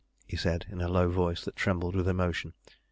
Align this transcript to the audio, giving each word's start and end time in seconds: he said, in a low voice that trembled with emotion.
he 0.25 0.35
said, 0.35 0.65
in 0.69 0.81
a 0.81 0.87
low 0.87 1.09
voice 1.11 1.45
that 1.45 1.55
trembled 1.55 1.95
with 1.95 2.07
emotion. 2.07 2.53